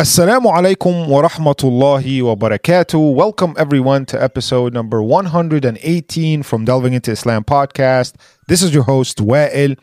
[0.00, 3.14] Assalamu alaikum wa rahmatullahi wa barakatuh.
[3.14, 8.14] Welcome everyone to episode number 118 from Delving into Islam podcast.
[8.46, 9.76] This is your host, Wa'il.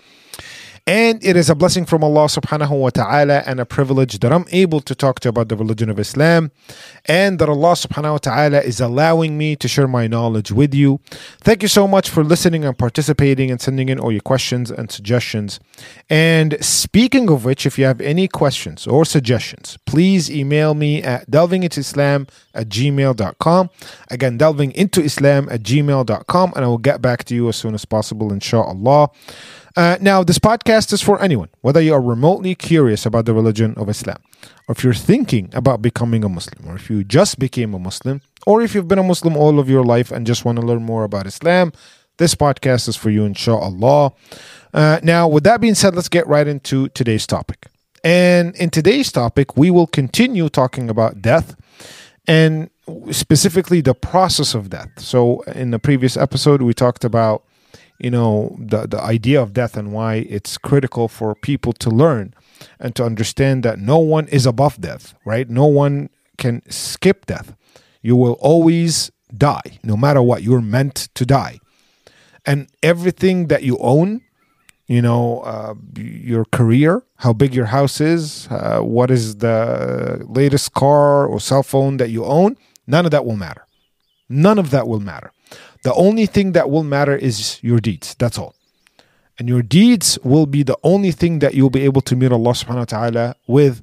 [0.87, 4.45] And it is a blessing from Allah subhanahu wa ta'ala and a privilege that I'm
[4.53, 6.49] able to talk to you about the religion of Islam
[7.03, 11.01] and that Allah subhanahu wa ta'ala is allowing me to share my knowledge with you.
[11.41, 14.89] Thank you so much for listening and participating and sending in all your questions and
[14.89, 15.59] suggestions.
[16.09, 21.29] And speaking of which, if you have any questions or suggestions, please email me at
[21.29, 23.69] delvingintoislam at gmail.com.
[24.09, 28.31] Again, delvingintoislam at gmail.com and I will get back to you as soon as possible,
[28.31, 29.09] inshallah.
[29.77, 33.75] Uh, now, this podcast is for anyone, whether you are remotely curious about the religion
[33.77, 34.17] of Islam,
[34.67, 38.21] or if you're thinking about becoming a Muslim, or if you just became a Muslim,
[38.47, 40.81] or if you've been a Muslim all of your life and just want to learn
[40.81, 41.71] more about Islam,
[42.17, 44.13] this podcast is for you, inshallah.
[44.73, 47.67] Uh, now, with that being said, let's get right into today's topic.
[48.03, 51.55] And in today's topic, we will continue talking about death
[52.27, 52.71] and
[53.11, 54.89] specifically the process of death.
[54.97, 57.43] So, in the previous episode, we talked about
[57.99, 62.33] you know the the idea of death and why it's critical for people to learn
[62.79, 65.49] and to understand that no one is above death right?
[65.49, 67.55] No one can skip death.
[68.01, 70.43] You will always die no matter what.
[70.43, 71.59] You're meant to die.
[72.45, 74.21] And everything that you own
[74.87, 80.73] you know uh, your career how big your house is uh, what is the latest
[80.73, 83.65] car or cell phone that you own none of that will matter.
[84.29, 85.31] None of that will matter
[85.87, 88.13] the only thing that will matter is your deeds.
[88.19, 88.53] That's all.
[89.39, 92.51] And your deeds will be the only thing that you'll be able to meet Allah
[92.51, 93.81] subhanahu wa ta'ala with.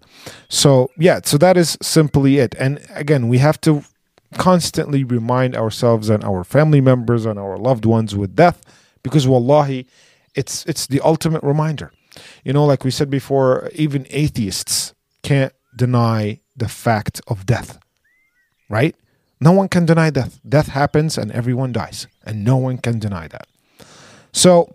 [0.51, 2.55] So, yeah, so that is simply it.
[2.59, 3.85] And again, we have to
[4.37, 8.61] constantly remind ourselves and our family members and our loved ones with death
[9.03, 9.87] because wallahi,
[10.35, 11.91] it's it's the ultimate reminder.
[12.45, 17.79] You know, like we said before, even atheists can't deny the fact of death.
[18.69, 18.95] Right?
[19.41, 20.41] No one can deny death.
[20.49, 23.47] Death happens and everyone dies, and no one can deny that.
[24.33, 24.75] So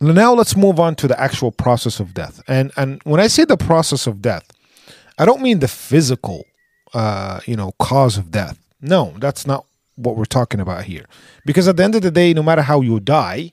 [0.00, 2.42] now let's move on to the actual process of death.
[2.48, 4.50] And and when I say the process of death,
[5.18, 6.44] I don't mean the physical,
[6.92, 8.58] uh, you know, cause of death.
[8.80, 9.64] No, that's not
[9.96, 11.06] what we're talking about here.
[11.46, 13.52] Because at the end of the day, no matter how you die,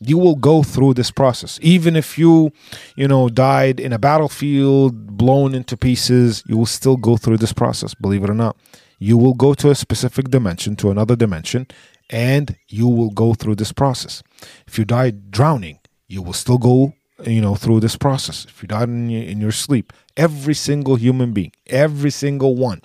[0.00, 1.58] you will go through this process.
[1.62, 2.52] Even if you
[2.96, 7.52] you know died in a battlefield blown into pieces you will still go through this
[7.52, 8.56] process believe it or not.
[9.00, 11.66] You will go to a specific dimension to another dimension
[12.10, 14.22] and you will go through this process.
[14.66, 16.94] If you died drowning you will still go
[17.24, 18.46] you know through this process.
[18.48, 22.82] If you died in in your sleep every single human being every single one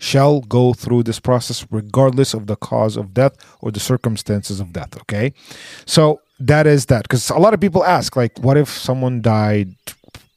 [0.00, 4.72] shall go through this process regardless of the cause of death or the circumstances of
[4.72, 5.32] death okay?
[5.84, 9.76] So that is that because a lot of people ask like what if someone died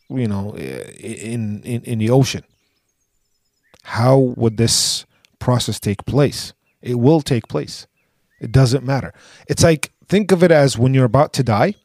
[0.10, 2.44] you know in in, in the ocean?
[3.84, 5.06] How would this
[5.40, 6.54] process take place?
[6.82, 7.88] It will take place.
[8.42, 9.14] It doesn't matter.
[9.48, 11.76] It's like think of it as when you're about to die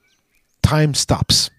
[0.62, 1.50] time stops.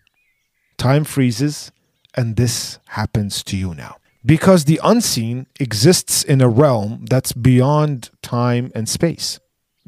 [0.77, 1.71] Time freezes
[2.15, 8.09] and this happens to you now because the unseen exists in a realm that's beyond
[8.21, 9.39] time and space.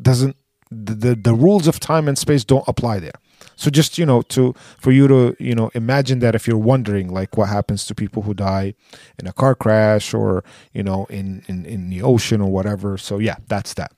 [0.02, 0.36] Doesn't
[0.70, 3.20] the, the, the rules of time and space don't apply there
[3.56, 7.10] so just you know to for you to you know imagine that if you're wondering
[7.10, 8.74] like what happens to people who die
[9.20, 10.44] in a car crash or
[10.74, 12.98] you know in in, in the ocean or whatever.
[12.98, 13.94] So yeah that's that.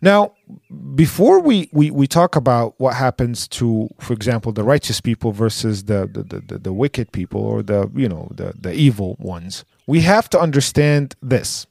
[0.00, 0.32] Now
[0.94, 5.84] before we, we we talk about what happens to for example the righteous people versus
[5.84, 9.64] the the, the, the, the wicked people or the you know the the evil ones
[9.86, 11.66] we have to understand this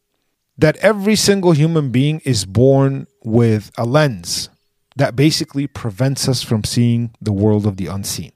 [0.57, 4.49] that every single human being is born with a lens
[4.95, 8.31] that basically prevents us from seeing the world of the unseen.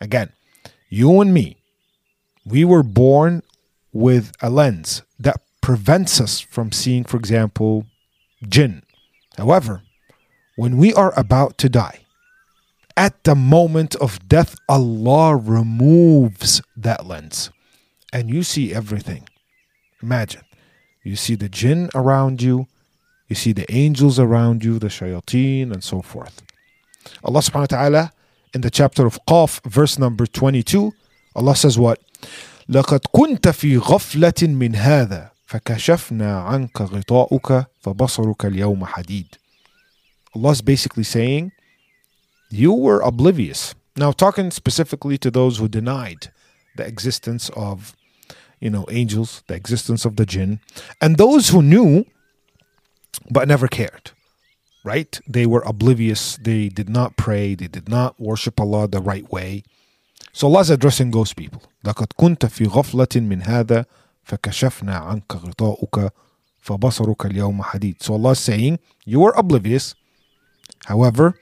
[0.00, 0.32] Again,
[0.88, 1.56] you and me,
[2.44, 3.42] we were born
[3.92, 7.86] with a lens that prevents us from seeing, for example,
[8.48, 8.82] jinn.
[9.36, 9.82] However,
[10.56, 12.00] when we are about to die,
[12.96, 17.50] at the moment of death, Allah removes that lens
[18.12, 19.28] and you see everything.
[20.02, 20.42] Imagine
[21.04, 22.66] you see the jinn around you,
[23.27, 26.41] you see the angels around you, the shayateen, and so forth.
[27.23, 28.11] Allah subhanahu wa ta'ala
[28.53, 30.93] in the chapter of Qaf, verse number 22,
[31.35, 31.99] Allah says what?
[32.69, 39.27] لقد كنت في غفلة من هذا فكشفنا عنك غطاؤك فبصرك اليوم حديد.
[40.35, 41.51] Allah is basically saying,
[42.49, 43.75] you were oblivious.
[43.95, 46.31] Now, talking specifically to those who denied
[46.75, 47.95] the existence of
[48.63, 50.61] you know, angels, the existence of the jinn,
[51.01, 52.05] and those who knew
[53.29, 54.11] but never cared.
[54.83, 55.19] Right?
[55.27, 56.37] They were oblivious.
[56.37, 57.55] They did not pray.
[57.55, 59.63] They did not worship Allah the right way.
[60.33, 61.61] So Allah's addressing those people.
[61.85, 63.85] لقد كنت في غفلة من هذا
[64.23, 66.11] فكشفنا عنك غطاؤك
[66.61, 68.01] فبصرك اليوم حديد.
[68.01, 69.95] So Allah is saying, you were oblivious.
[70.85, 71.39] However,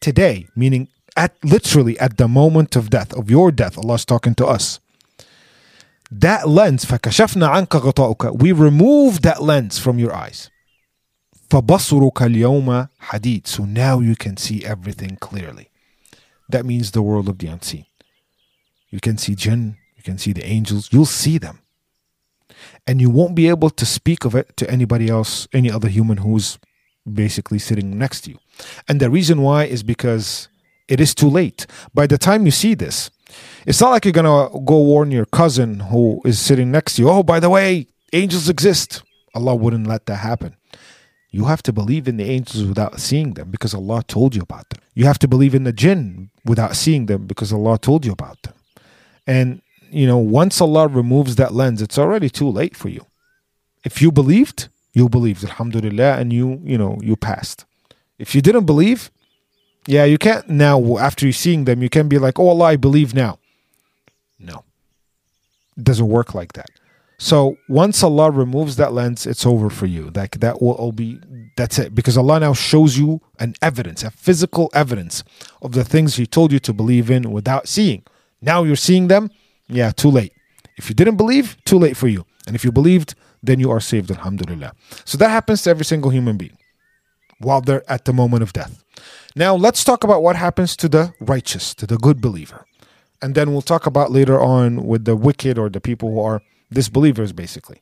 [0.00, 4.34] today, meaning at literally at the moment of death, of your death, Allah is talking
[4.36, 4.80] to us.
[6.10, 10.50] That lens, فكشفنا عنك غطاؤك, we removed that lens from your eyes.
[11.50, 13.46] فبصرك اليوم حديد.
[13.46, 15.70] So now you can see everything clearly.
[16.48, 17.86] That means the world of the unseen.
[18.90, 21.60] You can see jinn, you can see the angels, you'll see them.
[22.86, 26.18] And you won't be able to speak of it to anybody else, any other human
[26.18, 26.58] who's
[27.10, 28.38] basically sitting next to you.
[28.88, 30.48] And the reason why is because
[30.88, 31.66] it is too late.
[31.94, 33.10] By the time you see this,
[33.66, 37.02] it's not like you're going to go warn your cousin who is sitting next to
[37.02, 39.02] you, oh, by the way, angels exist.
[39.34, 40.56] Allah wouldn't let that happen.
[41.29, 44.69] You have to believe in the angels without seeing them because Allah told you about
[44.69, 44.81] them.
[44.93, 48.41] You have to believe in the jinn without seeing them because Allah told you about
[48.43, 48.53] them.
[49.25, 53.05] And, you know, once Allah removes that lens, it's already too late for you.
[53.83, 57.65] If you believed, you believed, alhamdulillah, and you, you know, you passed.
[58.17, 59.11] If you didn't believe,
[59.85, 62.75] yeah, you can't now, after you seeing them, you can be like, oh, Allah, I
[62.77, 63.37] believe now.
[64.39, 64.63] No.
[65.77, 66.69] It doesn't work like that.
[67.19, 70.11] So once Allah removes that lens, it's over for you.
[70.13, 71.19] Like that will all be
[71.55, 71.95] that's it.
[71.95, 75.23] Because Allah now shows you an evidence, a physical evidence
[75.61, 78.03] of the things He told you to believe in without seeing.
[78.41, 79.31] Now you're seeing them,
[79.67, 80.33] yeah, too late.
[80.77, 82.25] If you didn't believe, too late for you.
[82.45, 84.73] And if you believed, then you are saved, alhamdulillah.
[85.03, 86.57] So that happens to every single human being
[87.39, 88.83] while they're at the moment of death.
[89.35, 92.65] Now let's talk about what happens to the righteous, to the good believer.
[93.21, 96.41] And then we'll talk about later on with the wicked or the people who are
[96.71, 97.81] disbelievers, basically.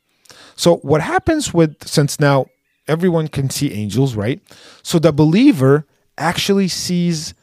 [0.56, 2.48] So what happens with since now
[2.88, 4.42] everyone can see angels, right?
[4.84, 5.86] So the believer
[6.18, 7.34] actually sees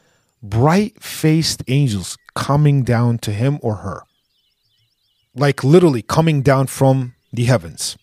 [0.41, 4.03] bright faced angels coming down to him or her.
[5.35, 7.97] Like literally coming down from the heavens.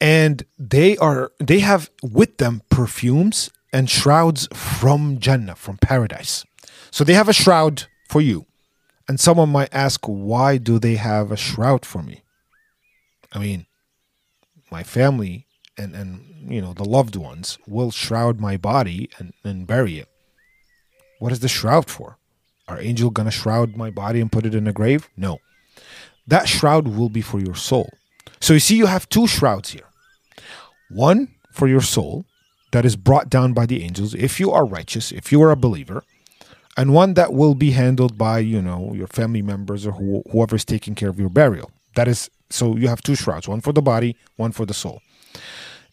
[0.00, 6.44] And they are they have with them perfumes and shrouds from Jannah, from paradise.
[6.90, 8.46] So they have a shroud for you.
[9.08, 12.22] And someone might ask, why do they have a shroud for me?
[13.32, 13.66] I mean,
[14.70, 15.46] my family
[15.76, 20.08] and, and you know the loved ones will shroud my body and, and bury it.
[21.18, 22.18] What is the shroud for?
[22.68, 25.08] Are angel gonna shroud my body and put it in a grave?
[25.16, 25.38] No.
[26.26, 27.90] That shroud will be for your soul.
[28.40, 29.88] So you see, you have two shrouds here.
[30.88, 32.24] One for your soul
[32.72, 35.56] that is brought down by the angels if you are righteous, if you are a
[35.56, 36.04] believer,
[36.76, 40.56] and one that will be handled by, you know, your family members or who, whoever
[40.56, 41.70] is taking care of your burial.
[41.96, 45.00] That is so you have two shrouds, one for the body, one for the soul.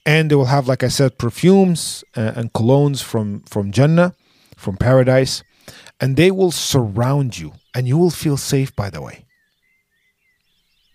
[0.05, 4.15] And they will have, like I said, perfumes uh, and colognes from, from Jannah,
[4.55, 5.43] from paradise,
[5.99, 9.25] and they will surround you, and you will feel safe, by the way.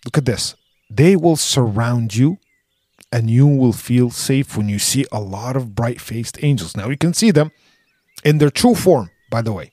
[0.04, 0.54] Look at this.
[0.90, 2.38] They will surround you,
[3.12, 6.76] and you will feel safe when you see a lot of bright faced angels.
[6.76, 7.52] Now you can see them
[8.24, 9.71] in their true form, by the way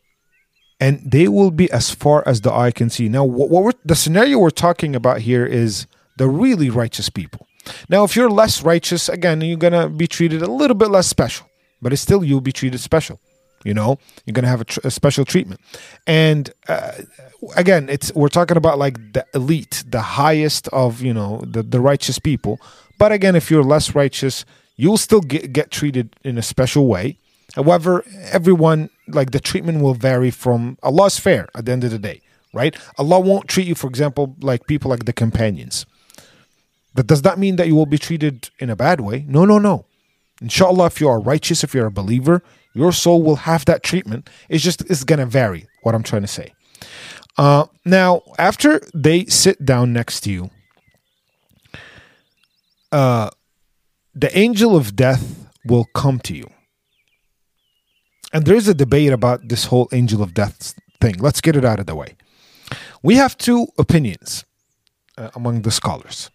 [0.79, 3.09] and they will be as far as the eye can see.
[3.09, 5.87] Now, what, what the scenario we're talking about here is
[6.17, 7.47] the really righteous people.
[7.89, 11.47] Now, if you're less righteous, again, you're gonna be treated a little bit less special,
[11.81, 13.19] but it's still you'll be treated special.
[13.65, 15.59] You know, you're gonna have a, tr- a special treatment,
[16.07, 16.93] and uh,
[17.57, 21.81] again, it's we're talking about like the elite, the highest of you know the the
[21.81, 22.61] righteous people.
[22.97, 24.45] But again, if you're less righteous,
[24.77, 27.17] you'll still get get treated in a special way
[27.55, 31.99] However, everyone, like the treatment will vary from Allah's fair at the end of the
[31.99, 32.21] day,
[32.53, 32.75] right?
[32.97, 35.85] Allah won't treat you, for example, like people like the companions.
[36.95, 39.25] That does not mean that you will be treated in a bad way.
[39.27, 39.85] No, no, no.
[40.41, 42.41] Inshallah, if you are righteous, if you're a believer,
[42.73, 44.29] your soul will have that treatment.
[44.47, 46.53] It's just, it's to vary, what I'm trying to say.
[47.37, 50.49] Uh, now, after they sit down next to you,
[52.91, 53.29] uh,
[54.15, 56.49] the angel of death will come to you
[58.33, 61.15] and there's a debate about this whole angel of death thing.
[61.19, 62.15] Let's get it out of the way.
[63.01, 64.45] We have two opinions
[65.17, 66.29] uh, among the scholars.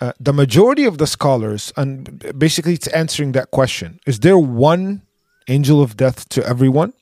[0.00, 5.02] Uh, the majority of the scholars, and basically it's answering that question is there one
[5.48, 6.92] angel of death to everyone?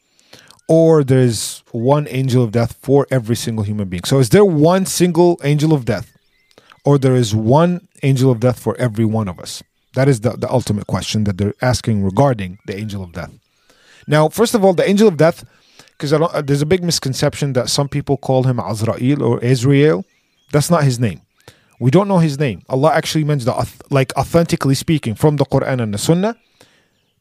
[0.68, 4.02] Or there's one angel of death for every single human being.
[4.04, 6.16] So is there one single angel of death?
[6.84, 9.62] Or there is one angel of death for every one of us?
[9.94, 13.32] That is the, the ultimate question that they're asking regarding the angel of death.
[14.06, 15.44] Now, first of all, the angel of death,
[15.92, 20.04] because uh, there's a big misconception that some people call him Azrael or Israel.
[20.52, 21.20] That's not his name.
[21.80, 22.62] We don't know his name.
[22.68, 23.50] Allah actually mentions
[23.90, 26.36] like authentically speaking, from the Quran and the Sunnah,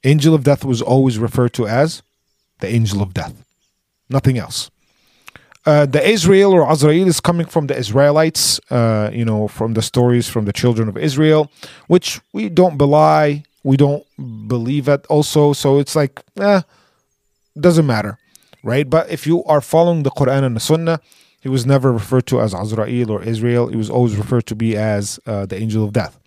[0.03, 2.03] angel of death was always referred to as
[2.59, 3.33] the angel of death,
[4.09, 4.69] nothing else.
[5.65, 9.81] uh, the Israel or Azrael is coming from the Israelites, uh, you know, from the
[9.81, 11.51] stories from the children of Israel,
[11.87, 14.05] which we don't belie, we don't
[14.47, 15.51] believe it also.
[15.51, 16.61] So it's like, eh,
[17.59, 18.19] doesn't matter,
[18.63, 18.87] right?
[18.87, 20.99] But if you are following the Quran and the Sunnah,
[21.41, 23.67] he was never referred to as Azrael or Israel.
[23.67, 26.19] He was always referred to be as uh, the angel of death.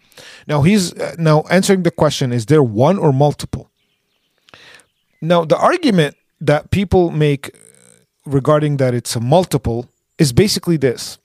[0.48, 3.70] Now he's uh, now answering the question: Is there one or multiple?
[5.22, 7.54] Now the argument that people make
[8.26, 11.18] regarding that it's a multiple is basically this.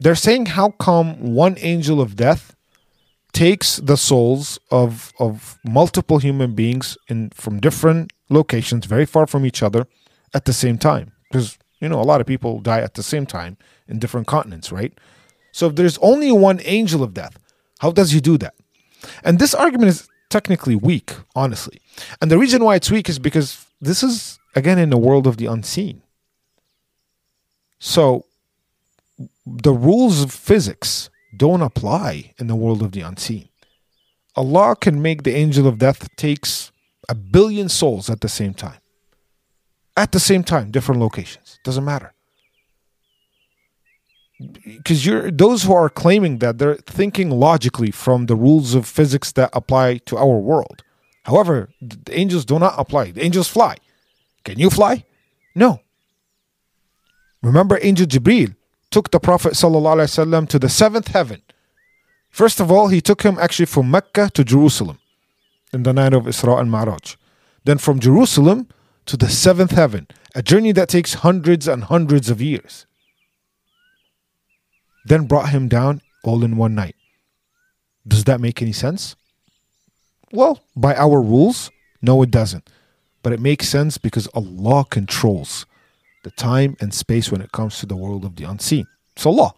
[0.00, 2.56] They're saying how come one angel of death
[3.32, 9.44] takes the souls of of multiple human beings in from different locations very far from
[9.44, 9.86] each other
[10.34, 11.12] at the same time.
[11.28, 13.56] Because you know a lot of people die at the same time
[13.88, 14.92] in different continents right?
[15.52, 17.38] So if there's only one angel of death
[17.80, 18.54] how does he do that?
[19.24, 21.80] And this argument is technically weak honestly.
[22.20, 25.36] And the reason why it's weak is because this is again in the world of
[25.36, 26.02] the unseen.
[27.78, 28.26] So
[29.46, 31.09] the rules of physics
[31.40, 33.48] don't apply in the world of the unseen.
[34.36, 36.70] Allah can make the angel of death takes
[37.08, 38.80] a billion souls at the same time.
[39.96, 41.58] At the same time, different locations.
[41.64, 42.12] Doesn't matter.
[44.38, 49.32] Because you're those who are claiming that they're thinking logically from the rules of physics
[49.32, 50.84] that apply to our world.
[51.24, 53.12] However, the angels do not apply.
[53.12, 53.76] The angels fly.
[54.44, 55.04] Can you fly?
[55.54, 55.80] No.
[57.42, 58.54] Remember, Angel Jibril
[58.90, 61.42] took the Prophet ﷺ to the seventh heaven.
[62.30, 64.98] First of all, he took him actually from Mecca to Jerusalem
[65.72, 67.16] in the night of Isra and Ma'raj.
[67.64, 68.68] Then from Jerusalem
[69.06, 72.86] to the seventh heaven, a journey that takes hundreds and hundreds of years.
[75.04, 76.94] Then brought him down all in one night.
[78.06, 79.16] Does that make any sense?
[80.32, 81.70] Well, by our rules,
[82.02, 82.68] no, it doesn't.
[83.22, 85.66] But it makes sense because Allah controls
[86.22, 88.86] the time and space when it comes to the world of the unseen.
[89.16, 89.52] It's Allah.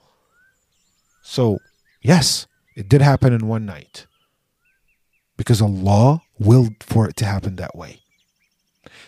[1.22, 1.58] So,
[2.00, 4.06] yes, it did happen in one night
[5.36, 8.00] because Allah willed for it to happen that way.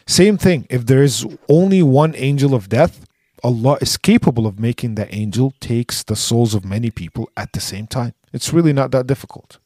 [0.06, 3.06] Same thing, if there is only one angel of death,
[3.42, 7.61] Allah is capable of making that angel takes the souls of many people at the
[7.61, 8.14] same time.
[8.32, 9.58] It's really not that difficult.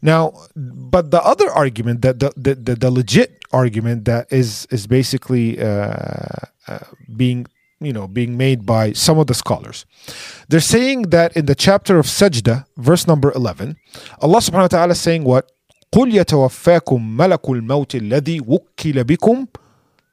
[0.00, 4.86] Now, but the other argument that the the, the, the legit argument that is is
[4.86, 6.24] basically uh,
[6.68, 6.78] uh,
[7.16, 7.46] being
[7.80, 9.84] you know being made by some of the scholars
[10.48, 13.76] they're saying that in the chapter of sajda verse number 11
[14.20, 15.50] allah subhanahu wa ta'ala is saying what
[15.92, 19.46] قل يتوفاكم ملك الموت الذي وكل بكم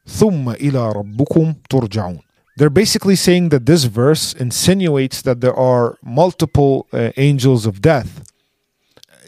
[0.07, 2.19] ثم إلى ربكم ترجعون
[2.57, 8.21] they're basically saying that this verse insinuates that there are multiple uh, angels of death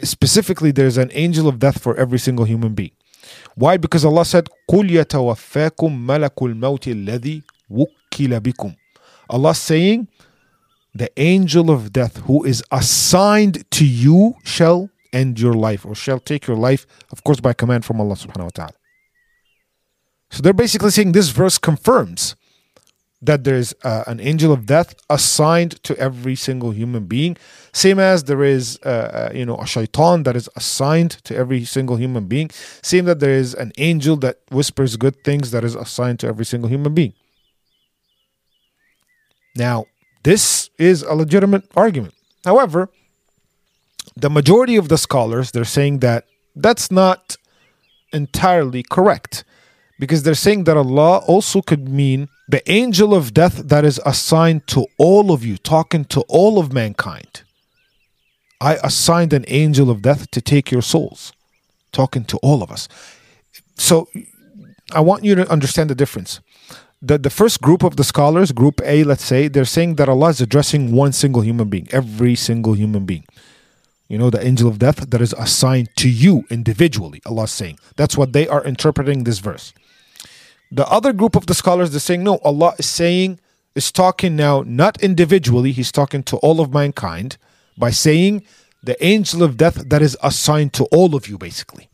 [0.04, 2.92] specifically there's an angel of death for every single human being
[3.56, 3.78] why?
[3.78, 8.76] Because Allah said, قُلْ يَتَوَفَّاكُمْ مَلَكُ الْمَوْتِ الَّذِي وُكِّلَ بِكُمْ
[9.30, 10.08] Allah saying,
[10.94, 16.20] the angel of death who is assigned to you shall end your life or shall
[16.20, 18.74] take your life, of course, by command from Allah subhanahu wa ta'ala.
[20.32, 22.36] So they're basically saying this verse confirms
[23.23, 27.37] that there's uh, an angel of death assigned to every single human being
[27.73, 31.65] same as there is uh, uh, you know a shaitan that is assigned to every
[31.65, 32.51] single human being
[32.83, 36.45] same that there is an angel that whispers good things that is assigned to every
[36.45, 37.15] single human being.
[39.57, 39.87] Now
[40.23, 42.15] this is a legitimate argument.
[42.45, 42.91] However
[44.15, 47.37] the majority of the scholars they're saying that that's not
[48.13, 49.45] entirely correct
[49.99, 54.67] because they're saying that Allah also could mean the angel of death that is assigned
[54.69, 57.43] to all of you, talking to all of mankind.
[58.61, 61.33] I assigned an angel of death to take your souls,
[61.93, 62.89] talking to all of us.
[63.77, 64.09] So
[64.93, 66.41] I want you to understand the difference.
[67.03, 70.31] The, the first group of the scholars, group A, let's say, they're saying that Allah
[70.31, 73.25] is addressing one single human being, every single human being.
[74.09, 77.79] You know, the angel of death that is assigned to you individually, Allah is saying.
[77.97, 79.75] That's what they are interpreting this verse.
[80.71, 83.39] The other group of the scholars they're saying no, Allah is saying
[83.75, 87.37] is talking now not individually, He's talking to all of mankind
[87.79, 88.43] by saying
[88.83, 91.89] the angel of death that is assigned to all of you, basically,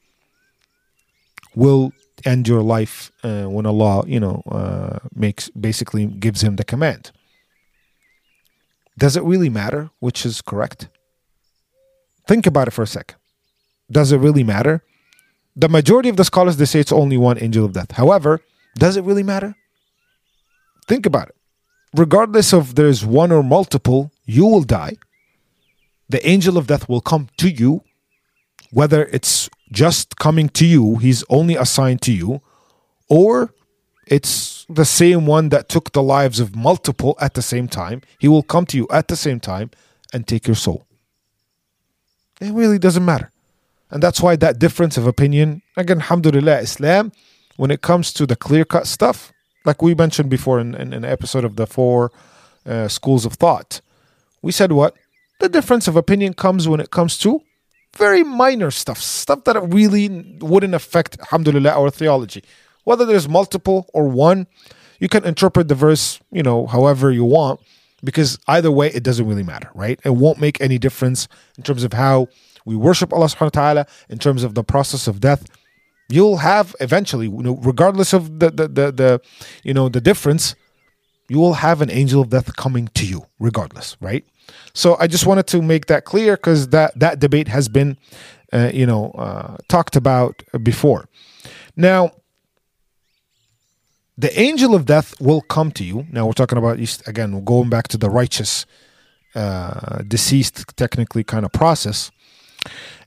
[1.55, 1.93] will
[2.25, 7.11] end your life uh, when Allah, you know, uh, makes basically gives him the command.
[8.99, 10.89] Does it really matter which is correct?
[12.27, 13.17] Think about it for a second.
[13.91, 14.85] Does it really matter?
[15.57, 17.93] The majority of the scholars they say it's only one angel of death.
[17.93, 18.41] However,
[18.77, 19.55] does it really matter?
[20.87, 21.37] Think about it.
[21.95, 24.97] Regardless of there's one or multiple, you will die.
[26.09, 27.83] The angel of death will come to you,
[28.71, 32.43] whether it's just coming to you, he's only assigned to you,
[33.09, 33.55] or
[34.07, 38.03] it's the same one that took the lives of multiple at the same time.
[38.19, 39.71] He will come to you at the same time
[40.13, 40.87] and take your soul.
[42.41, 43.31] It really doesn't matter.
[43.91, 47.13] And that's why that difference of opinion, again, alhamdulillah, Islam,
[47.63, 49.33] when it comes to the clear cut stuff,
[49.65, 52.11] like we mentioned before in, in, an episode of the four
[52.67, 53.81] uh, schools of thought,
[54.43, 54.97] we said what?
[55.39, 57.41] The difference of opinion comes when it comes to
[57.97, 60.09] very minor stuff, stuff that really
[60.41, 62.43] wouldn't affect, alhamdulillah, our theology.
[62.83, 64.49] Whether there's multiple or one,
[64.99, 67.61] you can interpret the verse, you know, however you want,
[68.03, 70.01] because either way, it doesn't really matter, right?
[70.05, 72.27] It won't make any difference in terms of how
[72.65, 75.47] we worship Allah subhanahu wa ta'ala, in terms of the process of death.
[76.13, 79.21] You'll have eventually, you know, regardless of the, the, the, the
[79.65, 80.55] you know, the difference,
[81.29, 84.25] you will have an angel of death coming to you, regardless, right?
[84.75, 87.97] So I just wanted to make that clear because that that debate has been,
[88.53, 91.09] uh, you know, uh, talked about before.
[91.77, 92.11] Now,
[94.19, 96.07] the angel of death will come to you.
[96.11, 98.67] Now we're talking about again, going back to the righteous,
[99.35, 102.11] uh, deceased, technically kind of process,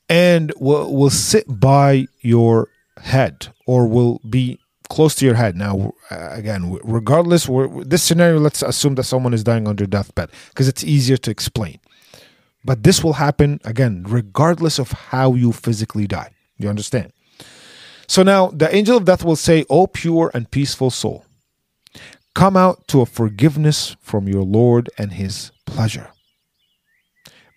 [0.10, 2.70] and will will sit by your
[3.06, 4.60] head or will be
[4.90, 5.56] close to your head.
[5.56, 7.50] Now, uh, again, regardless,
[7.86, 11.32] this scenario, let's assume that someone is dying on their deathbed because it's easier to
[11.32, 11.80] explain.
[12.64, 16.32] But this will happen again, regardless of how you physically die.
[16.58, 17.14] You understand?
[18.08, 21.26] So now the angel of death will say, O pure and peaceful soul,
[22.34, 26.10] come out to a forgiveness from your Lord and his pleasure.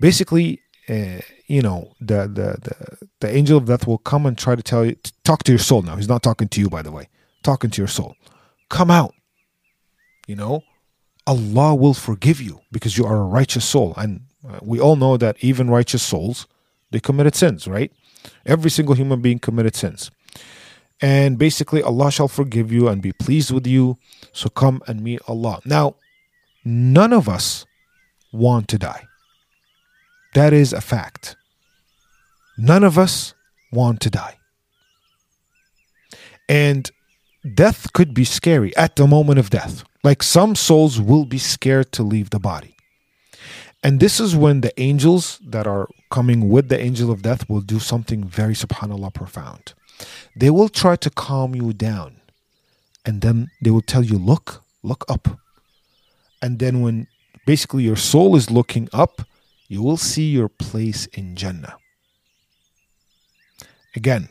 [0.01, 4.55] Basically, uh, you know, the, the, the, the angel of death will come and try
[4.55, 5.97] to tell you, to talk to your soul now.
[5.97, 7.09] He's not talking to you, by the way
[7.43, 8.17] talking to your soul.
[8.69, 9.15] Come out.
[10.27, 10.63] You know,
[11.27, 13.95] Allah will forgive you because you are a righteous soul.
[13.97, 16.47] And uh, we all know that even righteous souls,
[16.91, 17.91] they committed sins, right?
[18.45, 20.11] Every single human being committed sins.
[21.01, 23.97] And basically, Allah shall forgive you and be pleased with you.
[24.33, 25.61] So come and meet Allah.
[25.65, 25.97] Now,
[26.65, 27.65] none of us
[28.33, 29.08] want to die.
[30.39, 31.35] That is a fact.
[32.57, 33.35] None of us
[33.73, 34.39] want to die.
[36.49, 36.89] And
[37.55, 39.83] death could be scary at the moment of death.
[40.05, 42.77] Like some souls will be scared to leave the body.
[43.83, 47.61] And this is when the angels that are coming with the angel of death will
[47.61, 49.75] do something very subhanAllah profound.
[50.37, 52.21] They will try to calm you down.
[53.05, 55.41] And then they will tell you, look, look up.
[56.41, 57.09] And then when
[57.45, 59.23] basically your soul is looking up,
[59.69, 61.77] you will see your place in Jannah.
[63.95, 64.29] Again,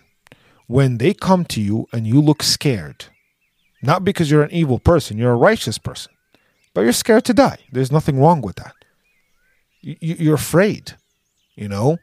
[0.68, 3.06] when they come to you and you look scared,
[3.82, 6.12] not because you're an evil person, you're a righteous person,
[6.74, 7.60] but you're scared to die.
[7.72, 8.74] There's nothing wrong with that.
[9.82, 10.96] You're afraid,
[11.56, 11.98] you know?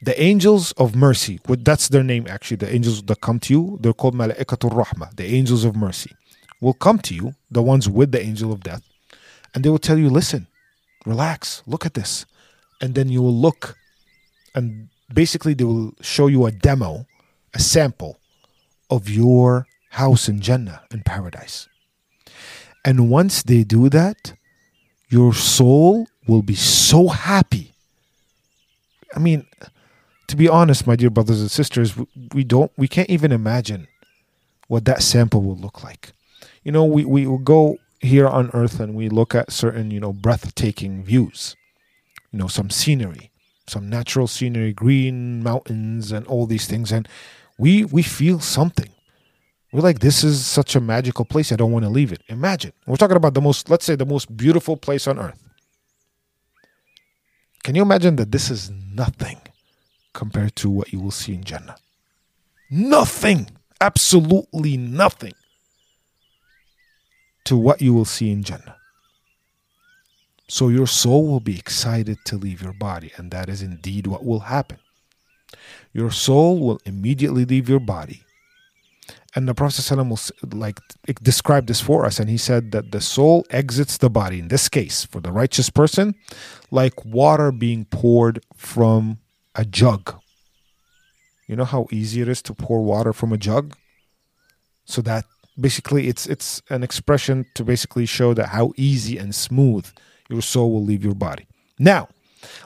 [0.00, 3.92] The angels of mercy, that's their name actually, the angels that come to you, they're
[3.92, 6.10] called Mala'ikatul Rahmah, the angels of mercy,
[6.60, 8.82] will come to you, the ones with the angel of death,
[9.54, 10.48] and they will tell you, listen,
[11.06, 12.26] relax, look at this.
[12.80, 13.76] And then you will look,
[14.54, 17.06] and basically they will show you a demo
[17.54, 18.18] a sample
[18.90, 21.68] of your house in Jannah in paradise.
[22.84, 24.34] And once they do that,
[25.08, 27.74] your soul will be so happy.
[29.14, 29.46] I mean,
[30.28, 31.94] to be honest, my dear brothers and sisters,
[32.32, 33.86] we don't we can't even imagine
[34.68, 36.12] what that sample will look like.
[36.64, 40.00] You know, we, we will go here on earth and we look at certain, you
[40.00, 41.56] know, breathtaking views.
[42.32, 43.30] You know, some scenery,
[43.66, 46.90] some natural scenery, green mountains and all these things.
[46.90, 47.08] And
[47.58, 48.90] we we feel something.
[49.72, 51.50] We're like, this is such a magical place.
[51.50, 52.22] I don't want to leave it.
[52.28, 52.72] Imagine.
[52.86, 55.42] We're talking about the most, let's say, the most beautiful place on earth.
[57.62, 59.40] Can you imagine that this is nothing
[60.12, 61.76] compared to what you will see in Jannah?
[62.70, 63.48] Nothing.
[63.80, 65.32] Absolutely nothing
[67.44, 68.76] to what you will see in Jannah.
[70.48, 74.24] So your soul will be excited to leave your body, and that is indeed what
[74.24, 74.78] will happen
[75.92, 78.22] your soul will immediately leave your body.
[79.34, 80.78] And the Prophet ﷺ will like
[81.22, 84.38] describe this for us, and he said that the soul exits the body.
[84.38, 86.14] In this case, for the righteous person,
[86.70, 89.18] like water being poured from
[89.54, 90.16] a jug.
[91.46, 93.74] You know how easy it is to pour water from a jug.
[94.84, 95.24] So that
[95.58, 99.86] basically, it's it's an expression to basically show that how easy and smooth
[100.28, 101.46] your soul will leave your body.
[101.78, 102.08] Now,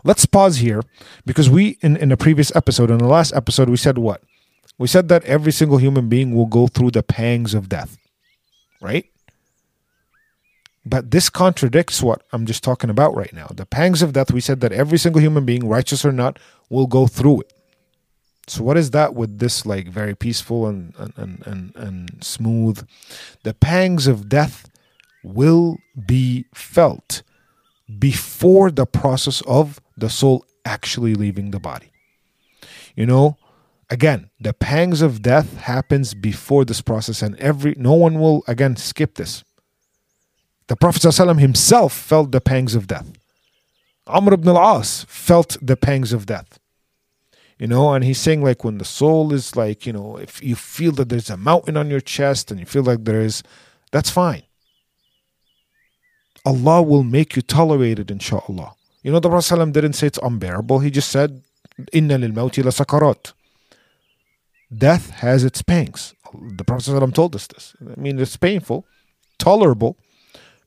[0.04, 0.82] Let's pause here
[1.24, 4.22] because we, in, in a previous episode, in the last episode, we said what?
[4.78, 7.96] We said that every single human being will go through the pangs of death,
[8.80, 9.06] right?
[10.84, 13.48] But this contradicts what I'm just talking about right now.
[13.52, 16.86] The pangs of death, we said that every single human being, righteous or not, will
[16.86, 17.52] go through it.
[18.48, 22.86] So what is that with this like very peaceful and and, and, and, smooth?
[23.42, 24.70] The pangs of death
[25.24, 27.22] will be felt
[27.98, 31.90] before the process of the soul actually leaving the body.
[32.94, 33.36] You know,
[33.90, 38.76] again, the pangs of death happens before this process and every no one will again
[38.76, 39.44] skip this.
[40.68, 43.12] The Prophet ﷺ himself felt the pangs of death.
[44.08, 46.58] Amr ibn al-As felt the pangs of death.
[47.58, 50.54] You know, and he's saying like when the soul is like, you know, if you
[50.54, 53.42] feel that there's a mountain on your chest and you feel like there is,
[53.92, 54.42] that's fine.
[56.44, 58.74] Allah will make you tolerate it, inshallah.
[59.02, 60.80] You know, the Prophet didn't say it's unbearable.
[60.80, 61.42] He just said,
[61.92, 63.32] Inna lil mawti la sakarat.
[64.76, 66.14] Death has its pangs.
[66.34, 67.74] The Prophet told us this.
[67.80, 68.84] I mean, it's painful,
[69.38, 69.96] tolerable,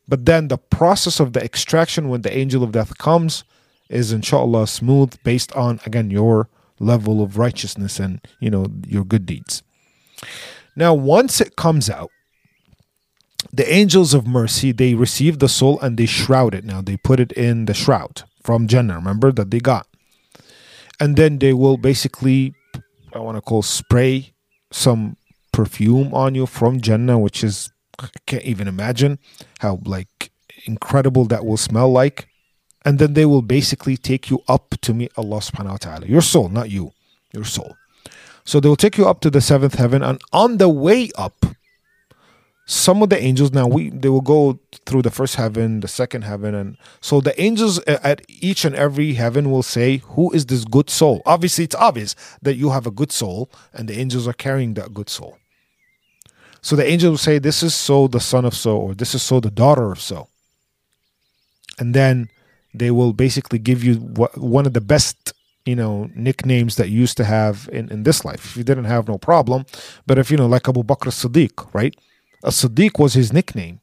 [0.08, 3.44] but then the process of the extraction when the angel of death comes
[3.90, 9.26] is inshallah smooth based on, again, your level of righteousness and, you know, your good
[9.26, 9.64] deeds.
[10.76, 12.12] Now, once it comes out,
[13.52, 16.64] the angels of mercy they receive the soul and they shroud it.
[16.66, 19.88] Now they put it in the shroud from jannah remember that they got.
[21.00, 22.54] And then they will basically
[23.14, 24.34] i want to call spray
[24.72, 25.18] some
[25.52, 29.18] perfume on you from jannah which is i can't even imagine
[29.60, 30.32] how like
[30.66, 32.29] incredible that will smell like
[32.86, 36.06] and then they will basically take you up to meet allah subhanahu wa ta'ala.
[36.06, 36.94] Your soul not you
[37.34, 37.76] your soul.
[38.44, 41.46] So they will take you up to the seventh heaven and on the way up
[42.66, 46.22] some of the angels now we they will go through the first heaven the second
[46.22, 50.46] heaven and so the angels uh, at each and every heaven will say who is
[50.46, 51.24] this good soul?
[51.26, 54.94] Obviously it's obvious that you have a good soul and the angels are carrying that
[54.94, 55.40] good soul.
[56.62, 59.24] So the angels will say this is so the son of so or this is
[59.24, 60.28] so the daughter of so.
[61.80, 62.30] And then
[62.74, 63.96] they will basically give you
[64.36, 65.34] one of the best
[65.66, 68.86] you know nicknames that you used to have in, in this life if you didn't
[68.86, 69.66] have no problem
[70.08, 71.96] but if you know like abu bakr as-siddiq right
[72.44, 73.82] as Siddiq was his nickname,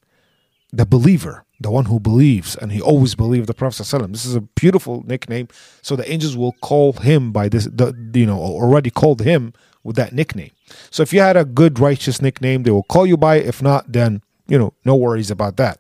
[0.73, 3.83] the believer, the one who believes, and he always believed the Prophet.
[3.83, 4.13] ﷺ.
[4.13, 5.49] This is a beautiful nickname.
[5.83, 9.97] So the angels will call him by this, the, you know, already called him with
[9.97, 10.51] that nickname.
[10.91, 13.37] So if you had a good, righteous nickname, they will call you by.
[13.37, 13.47] It.
[13.47, 15.79] If not, then, you know, no worries about that.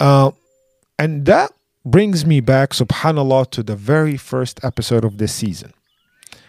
[0.00, 0.32] Uh,
[0.98, 1.52] and that
[1.84, 5.72] brings me back, subhanAllah, to the very first episode of this season.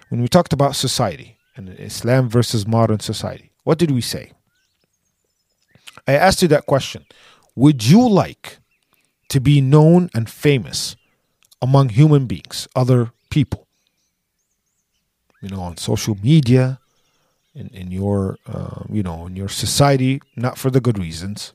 [0.10, 4.32] When we talked about society and Islam versus modern society, what did we say?
[6.08, 7.06] I asked you that question.
[7.56, 8.60] Would you like
[9.30, 10.95] to be known and famous
[11.62, 13.67] among human beings, other people?
[15.41, 16.80] You know, on social media,
[17.56, 21.54] in, in your, uh, you know, in your society, not for the good reasons?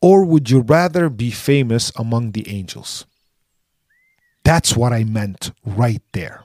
[0.00, 3.06] Or would you rather be famous among the angels?
[4.44, 6.44] That's what I meant right there.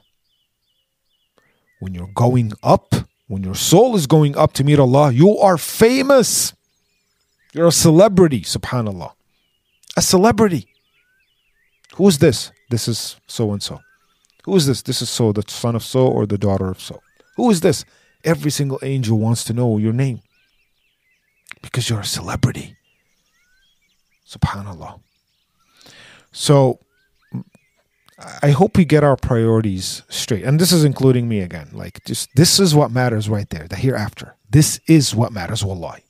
[1.78, 2.94] When you're going up,
[3.28, 6.54] when your soul is going up to meet Allah, you are famous.
[7.52, 9.12] You're a celebrity, subhanAllah.
[9.96, 10.68] A celebrity.
[11.94, 12.50] Who is this?
[12.70, 13.80] This is so and so.
[14.44, 14.82] Who is this?
[14.82, 17.00] This is so, the son of so or the daughter of so.
[17.36, 17.84] Who is this?
[18.24, 20.22] Every single angel wants to know your name
[21.62, 22.76] because you're a celebrity.
[24.32, 25.00] Subhanallah.
[26.32, 26.78] So
[28.42, 30.44] I hope we get our priorities straight.
[30.44, 31.68] And this is including me again.
[31.72, 34.36] Like, just this is what matters right there, the hereafter.
[34.48, 36.02] This is what matters, wallahi.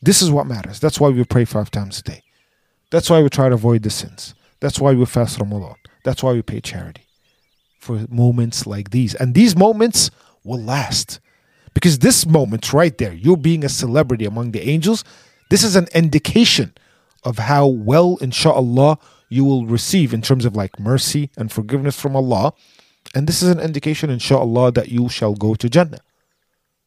[0.00, 0.78] This is what matters.
[0.80, 2.22] That's why we pray five times a day.
[2.90, 4.34] That's why we try to avoid the sins.
[4.60, 5.74] That's why we fast Ramadan.
[6.04, 7.02] That's why we pay charity
[7.80, 9.14] for moments like these.
[9.14, 10.10] And these moments
[10.44, 11.20] will last.
[11.74, 15.04] Because this moment right there, you being a celebrity among the angels,
[15.50, 16.72] this is an indication
[17.24, 22.16] of how well, inshallah, you will receive in terms of like mercy and forgiveness from
[22.16, 22.52] Allah.
[23.14, 26.00] And this is an indication, inshallah, that you shall go to Jannah.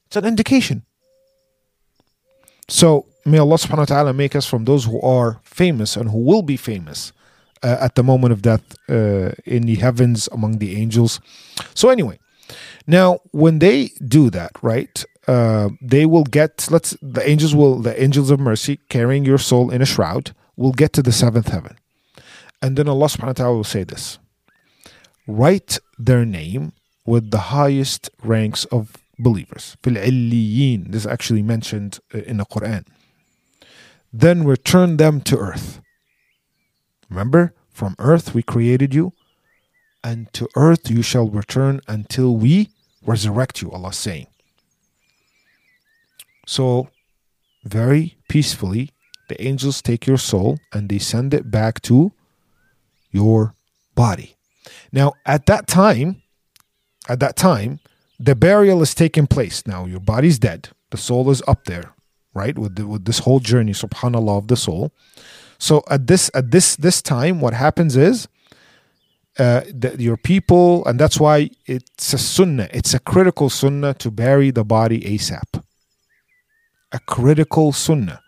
[0.07, 0.83] It's an indication.
[2.67, 6.19] So may Allah subhanahu wa ta'ala make us from those who are famous and who
[6.19, 7.11] will be famous
[7.63, 11.19] uh, at the moment of death uh, in the heavens among the angels.
[11.73, 12.19] So, anyway,
[12.87, 18.01] now when they do that, right, uh, they will get, let's, the angels will, the
[18.01, 21.77] angels of mercy carrying your soul in a shroud will get to the seventh heaven.
[22.61, 24.19] And then Allah subhanahu wa ta'ala will say this
[25.27, 26.73] write their name
[27.05, 29.77] with the highest ranks of believers.
[29.83, 32.85] This is actually mentioned uh, in the Quran.
[34.11, 35.81] Then return them to earth.
[37.09, 39.13] Remember, from earth we created you,
[40.03, 42.69] and to earth you shall return until we
[43.05, 44.27] resurrect you, Allah saying.
[46.45, 46.89] So,
[47.63, 48.91] very peacefully,
[49.29, 52.11] the angels take your soul and they send it back to
[53.11, 53.53] your
[53.95, 54.35] body.
[54.91, 56.21] Now, at that time,
[57.07, 57.79] at that time,
[58.19, 59.65] the burial is taking place.
[59.65, 61.93] Now your body's dead, the soul is up there,
[62.33, 62.57] right?
[62.57, 64.91] With the, with this whole journey, subhanallah, of the soul.
[65.57, 68.27] So at this at this this time, what happens is
[69.37, 72.67] uh, the, your people, and that's why it's a sunnah.
[72.71, 75.63] It's a critical sunnah to bury the body ASAP.
[76.91, 78.21] A critical sunnah.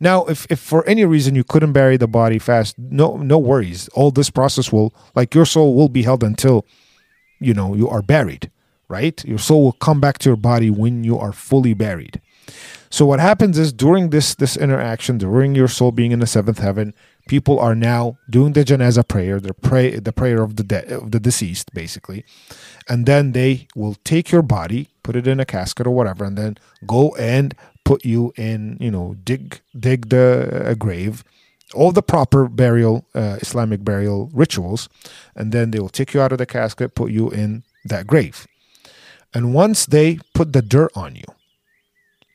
[0.00, 3.88] Now, if, if for any reason you couldn't bury the body fast, no no worries.
[3.90, 6.66] All this process will like your soul will be held until
[7.38, 8.50] you know you are buried,
[8.88, 9.24] right?
[9.24, 12.20] Your soul will come back to your body when you are fully buried.
[12.90, 16.58] So what happens is during this this interaction, during your soul being in the seventh
[16.58, 16.94] heaven,
[17.28, 21.12] people are now doing the janazah prayer, the pray the prayer of the de- of
[21.12, 22.24] the deceased, basically,
[22.88, 26.36] and then they will take your body, put it in a casket or whatever, and
[26.36, 31.24] then go and put you in, you know, dig dig the grave,
[31.74, 34.88] all the proper burial uh, Islamic burial rituals,
[35.34, 38.46] and then they will take you out of the casket, put you in that grave.
[39.34, 41.24] And once they put the dirt on you,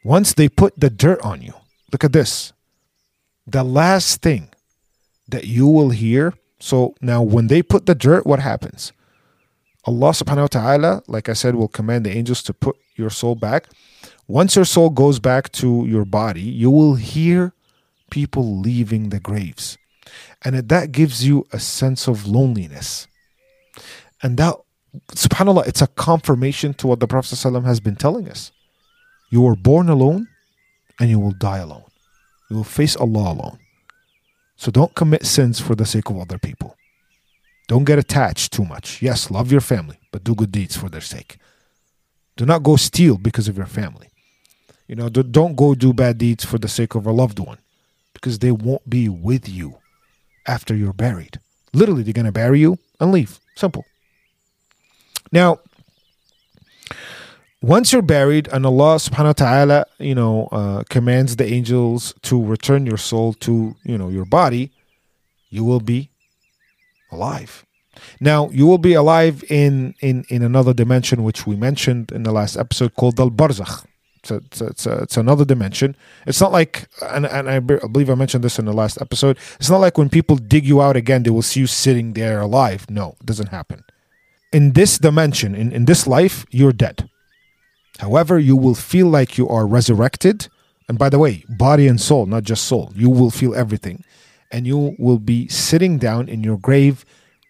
[0.04, 1.54] once they put the dirt on you,
[1.92, 2.54] look at this.
[3.46, 4.50] The last thing
[5.28, 6.34] that you will hear.
[6.60, 8.92] So now when they put the dirt, what happens?
[9.86, 13.36] Allah subhanahu wa ta'ala, like I said, will command the angels to put your soul
[13.36, 13.68] back.
[14.28, 17.54] Once your soul goes back to your body, you will hear
[18.10, 19.78] people leaving the graves.
[20.44, 23.08] And that gives you a sense of loneliness.
[24.22, 24.56] And that,
[25.12, 28.52] subhanAllah, it's a confirmation to what the Prophet ﷺ has been telling us.
[29.30, 30.28] You were born alone
[31.00, 31.84] and you will die alone.
[32.50, 33.60] You will face Allah alone.
[34.56, 36.76] So don't commit sins for the sake of other people.
[37.68, 39.02] Don't get attached too much.
[39.02, 41.38] Yes, love your family, but do good deeds for their sake.
[42.38, 44.10] Do not go steal because of your family.
[44.88, 47.58] You know, don't go do bad deeds for the sake of a loved one
[48.14, 49.78] because they won't be with you
[50.48, 51.40] after you're buried.
[51.74, 53.40] Literally, they're going to bury you and leave.
[53.56, 53.86] Simple.
[55.32, 55.60] Now,
[57.62, 62.42] once you're buried and Allah subhanahu wa ta'ala, you know, uh, commands the angels to
[62.42, 64.72] return your soul to, you know, your body,
[65.50, 66.10] you will be
[67.12, 67.66] alive.
[68.22, 72.32] Now, you will be alive in, in, in another dimension, which we mentioned in the
[72.32, 73.86] last episode called Al Barzakh.
[74.32, 75.96] It's, a, it's, a, it's, another dimension.
[76.26, 79.70] It's not like, and, and I believe I mentioned this in the last episode, it's
[79.70, 82.90] not like when people dig you out again, they will see you sitting there alive.
[82.90, 83.84] No, it doesn't happen.
[84.54, 87.10] In this dimension, in, in this life, you're dead.
[88.00, 90.48] However, you will feel like you are resurrected.
[90.88, 92.92] And by the way, body and soul, not just soul.
[92.96, 94.04] You will feel everything.
[94.52, 97.04] And you will be sitting down in your grave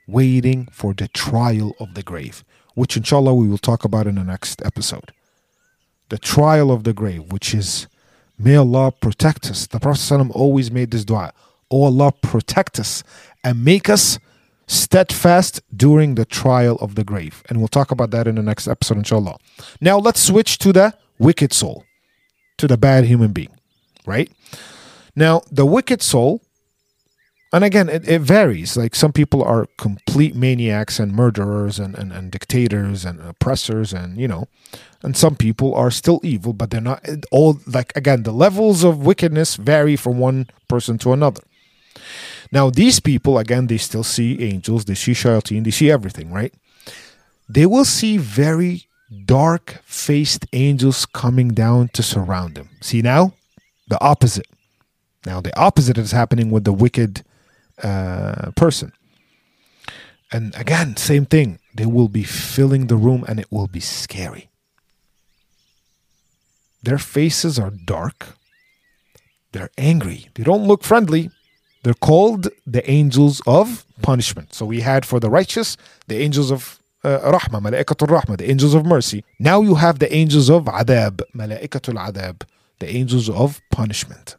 [0.08, 2.44] waiting for the trial of the grave,
[2.76, 5.12] which inshallah we will talk about in the next episode
[6.10, 7.88] the trial of the grave, which is,
[8.38, 9.68] may Allah protect us.
[9.68, 11.34] The Prophet ﷺ always made this dua,
[11.70, 13.04] Oh Allah, protect us
[13.44, 14.20] and make us
[14.68, 17.44] steadfast during the trial of the grave.
[17.50, 19.38] And we'll talk about that in the next episode, inshallah.
[19.82, 21.86] Now let's switch to the wicked soul,
[22.58, 23.56] to the bad human being,
[24.06, 24.32] right?
[25.16, 26.42] Now, the wicked soul
[27.58, 28.78] and again it, it, varies.
[28.78, 34.16] Like some people are complete maniacs and murderers and, and, and dictators and oppressors and
[34.16, 34.48] you know
[35.02, 39.08] and some people are still evil but they're not all like again the levels of
[39.08, 41.42] wickedness vary from one person to another.
[42.52, 46.54] Now these people again they still see angels they see shayateen they see everything right?
[47.50, 48.86] They will see very
[49.26, 52.70] dark faced angels coming down to surround them.
[52.82, 53.34] See now
[53.88, 54.46] the opposite.
[55.26, 57.24] Now the opposite is happening with the wicked
[57.84, 58.92] uh, person.
[60.32, 61.60] And again, same thing.
[61.74, 64.50] They will be filling the room and it will be scary.
[66.84, 68.36] Their faces are dark.
[69.52, 70.28] They're angry.
[70.36, 71.32] They don't look friendly.
[71.84, 74.54] They're called the angels of punishment.
[74.54, 78.86] So we had for the righteous the angels of uh, rahmah, malaikatul the angels of
[78.86, 79.24] mercy.
[79.40, 82.42] Now you have the angels of adhab, malaikatul adhab,
[82.80, 84.36] the angels of punishment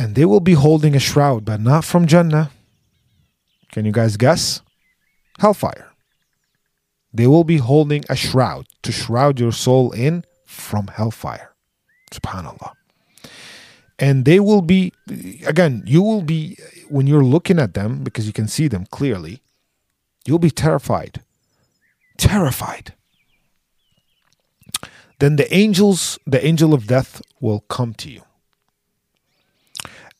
[0.00, 2.50] and they will be holding a shroud, but not from Jannah.
[3.70, 4.62] Can you guys guess?
[5.38, 5.90] Hellfire.
[7.12, 11.52] They will be holding a shroud to shroud your soul in from hellfire.
[12.10, 12.72] Subhanallah.
[13.98, 14.94] And they will be,
[15.46, 16.56] again, you will be,
[16.88, 19.42] when you're looking at them, because you can see them clearly,
[20.24, 21.20] you'll be terrified.
[22.16, 22.94] Terrified.
[25.18, 28.22] Then the angels, the angel of death will come to you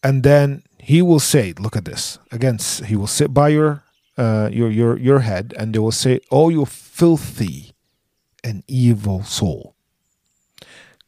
[0.02, 3.82] and then he will say, "Look at this." Again, he will sit by your
[4.16, 7.72] uh, your your your head, and they will say, "Oh, you filthy
[8.42, 9.74] and evil soul."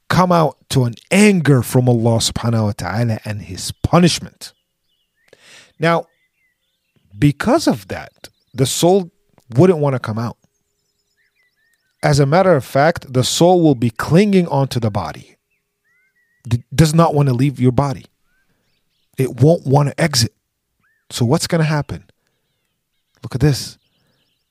[0.08, 4.52] Come out to an anger from Allah subhanahu wa ta'ala and his punishment.
[5.78, 6.06] Now,
[7.18, 9.10] because of that, the soul
[9.56, 10.36] wouldn't want to come out.
[12.02, 15.36] As a matter of fact, the soul will be clinging onto the body,
[16.74, 18.04] does not want to leave your body.
[19.18, 20.32] It won't want to exit.
[21.10, 22.04] So, what's going to happen?
[23.22, 23.78] Look at this.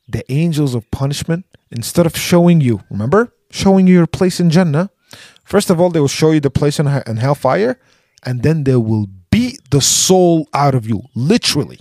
[0.08, 4.90] The angels of punishment, instead of showing you, remember, showing you your place in Jannah,
[5.44, 7.80] first of all, they will show you the place in, in hellfire,
[8.24, 11.80] and then they will beat the soul out of you, literally.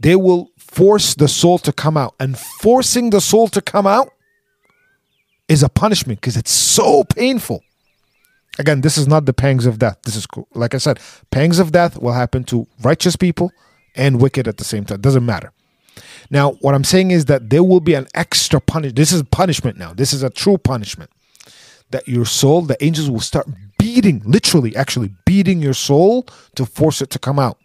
[0.00, 2.14] They will force the soul to come out.
[2.18, 4.10] And forcing the soul to come out
[5.48, 7.62] is a punishment because it's so painful.
[8.58, 9.98] Again, this is not the pangs of death.
[10.02, 10.46] This is, cool.
[10.54, 13.50] like I said, pangs of death will happen to righteous people
[13.94, 15.00] and wicked at the same time.
[15.00, 15.52] Doesn't matter.
[16.30, 18.96] Now, what I'm saying is that there will be an extra punishment.
[18.96, 19.92] This is punishment now.
[19.92, 21.10] This is a true punishment.
[21.90, 23.46] That your soul, the angels will start
[23.78, 27.58] beating, literally, actually beating your soul to force it to come out.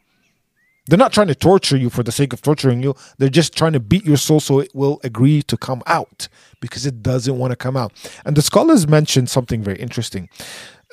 [0.87, 2.95] They're not trying to torture you for the sake of torturing you.
[3.17, 6.29] They're just trying to beat your soul so it will agree to come out
[6.61, 7.91] because it doesn't want to come out.
[8.25, 10.29] And the scholars mentioned something very interesting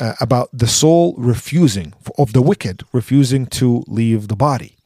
[0.00, 4.76] uh, about the soul refusing, of the wicked, refusing to leave the body.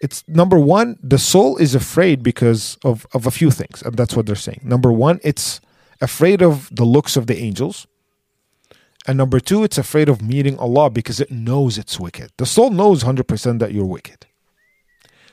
[0.00, 3.82] It's number one, the soul is afraid because of, of a few things.
[3.82, 4.60] And that's what they're saying.
[4.62, 5.60] Number one, it's
[6.00, 7.86] afraid of the looks of the angels.
[9.06, 12.32] And number two, it's afraid of meeting Allah because it knows it's wicked.
[12.36, 14.26] The soul knows 100% that you're wicked.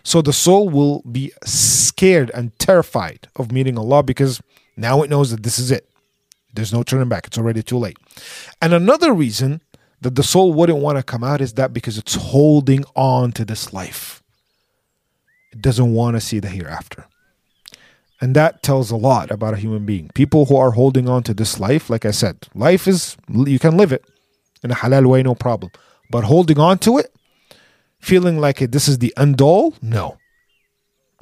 [0.03, 4.41] So the soul will be scared and terrified of meeting Allah because
[4.75, 5.90] now it knows that this is it.
[6.53, 7.27] There's no turning back.
[7.27, 7.97] It's already too late.
[8.61, 9.61] And another reason
[10.01, 13.45] that the soul wouldn't want to come out is that because it's holding on to
[13.45, 14.23] this life.
[15.51, 17.05] It doesn't want to see the hereafter.
[18.19, 20.09] And that tells a lot about a human being.
[20.13, 23.77] People who are holding on to this life, like I said, life is, you can
[23.77, 24.05] live it
[24.63, 25.71] in a halal way, no problem.
[26.11, 27.13] But holding on to it,
[27.99, 30.17] feeling like this is the end all, no.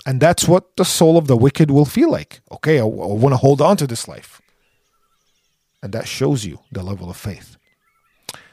[0.05, 2.41] And that's what the soul of the wicked will feel like.
[2.51, 4.41] Okay, I, I want to hold on to this life.
[5.81, 7.57] And that shows you the level of faith.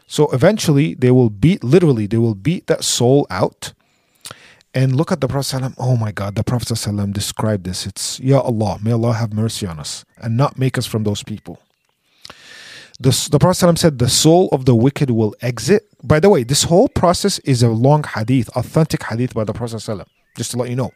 [0.07, 3.73] So eventually, they will beat, literally, they will beat that soul out
[4.73, 5.73] and look at the Prophet.
[5.79, 6.69] Oh my God, the Prophet
[7.13, 7.87] described this.
[7.87, 11.25] It's, Ya Allah, may Allah have mercy on us and not make us from those
[11.25, 11.61] people.
[13.01, 15.89] The, the Prophet said, The soul of the wicked will exit.
[16.03, 19.83] By the way, this whole process is a long hadith, authentic hadith by the Prophet.
[20.37, 20.93] Just to let you know.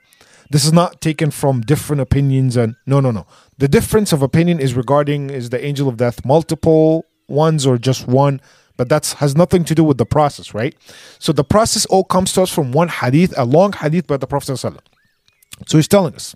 [0.50, 3.26] This is not taken from different opinions and no, no, no.
[3.58, 8.08] The difference of opinion is regarding is the angel of death multiple ones or just
[8.08, 8.40] one
[8.80, 10.74] but that has nothing to do with the process, right?
[11.18, 14.26] So the process all comes to us from one hadith, a long hadith by the
[14.26, 14.56] Prophet.
[14.56, 16.34] So he's telling us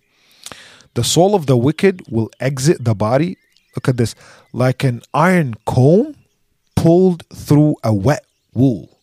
[0.92, 3.38] the soul of the wicked will exit the body.
[3.74, 4.14] Look at this
[4.52, 6.16] like an iron comb
[6.76, 8.93] pulled through a wet wool.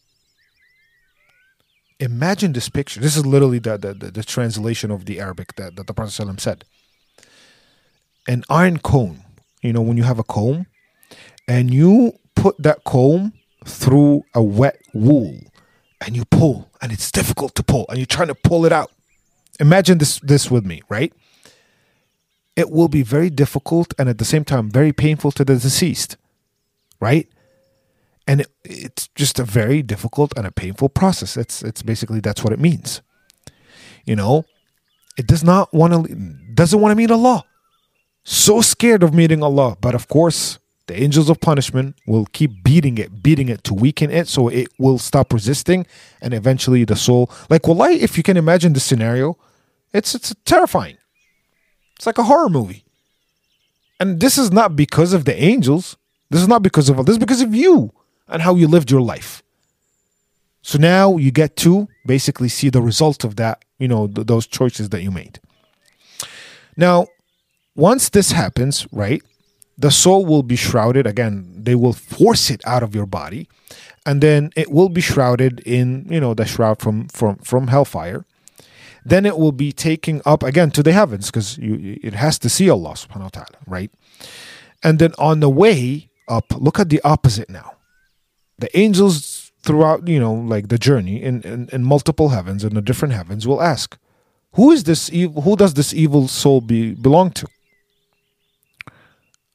[2.02, 3.00] Imagine this picture.
[3.00, 6.12] This is literally the, the, the, the translation of the Arabic that, that the Prophet
[6.12, 6.66] ﷺ said.
[8.28, 9.22] An iron comb,
[9.62, 10.66] you know, when you have a comb
[11.48, 13.34] and you put that comb
[13.66, 15.40] through a wet wool
[16.04, 18.92] and you pull and it's difficult to pull and you're trying to pull it out.
[19.60, 21.14] Imagine this this with me, right?
[22.56, 26.18] It will be very difficult and at the same time very painful to the deceased,
[27.00, 27.28] right?
[28.28, 31.38] And it, it's just a very difficult and a painful process.
[31.38, 33.02] It's it's basically that's what it means.
[34.06, 34.46] You know,
[35.18, 36.16] it does not want to
[36.54, 37.44] doesn't want to meet Allah.
[38.24, 42.98] So scared of meeting Allah, but of course, the angels of punishment will keep beating
[42.98, 45.86] it, beating it to weaken it so it will stop resisting
[46.22, 47.32] and eventually the soul.
[47.50, 49.38] Like, wallahi, if you can imagine the scenario,
[49.94, 50.98] it's, it's terrifying.
[51.96, 52.84] It's like a horror movie.
[54.00, 55.98] And this is not because of the angels.
[56.30, 57.94] This is not because of this is because of you
[58.32, 59.44] and how you lived your life.
[60.62, 64.48] So now you get to basically see the result of that, you know, th- those
[64.48, 65.40] choices that you made.
[66.78, 67.08] Now,
[67.76, 69.22] once this happens, right?
[69.82, 73.50] the soul will be shrouded again they will force it out of your body
[74.06, 78.26] and then it will be shrouded in you know the shroud from from from hellfire
[79.04, 82.48] then it will be taken up again to the heavens because you it has to
[82.50, 83.92] see Allah subhanahu wa ta'ala right
[84.84, 87.74] and then on the way up look at the opposite now
[88.62, 92.82] the angels throughout you know like the journey in, in, in multiple heavens in the
[92.82, 93.98] different heavens will ask
[94.54, 97.48] who is this evil who does this evil soul be belong to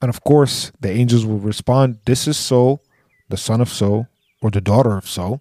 [0.00, 2.80] and of course, the angels will respond, This is so,
[3.28, 4.06] the son of so,
[4.42, 5.40] or the daughter of so.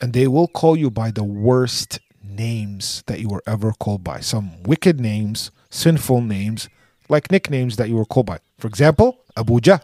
[0.00, 4.20] And they will call you by the worst names that you were ever called by.
[4.20, 6.68] Some wicked names, sinful names,
[7.08, 8.38] like nicknames that you were called by.
[8.58, 9.80] For example, Abu Jahl.